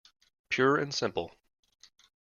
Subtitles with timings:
[0.49, 1.31] Pure and simple.